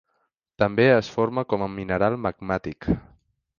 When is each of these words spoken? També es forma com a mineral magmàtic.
També 0.63 0.87
es 0.93 1.09
forma 1.17 1.45
com 1.55 1.65
a 1.65 1.69
mineral 1.75 2.19
magmàtic. 2.29 2.91